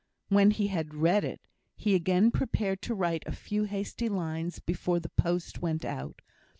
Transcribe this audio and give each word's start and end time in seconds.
When 0.29 0.49
he 0.49 0.65
had 0.65 0.95
read 0.95 1.23
it, 1.23 1.41
he 1.75 1.93
again 1.93 2.31
prepared 2.31 2.81
to 2.81 2.95
write 2.95 3.21
a 3.27 3.31
few 3.31 3.65
hasty 3.65 4.09
lines 4.09 4.57
before 4.57 4.99
the 4.99 5.09
post 5.09 5.61
went 5.61 5.85
out. 5.85 6.23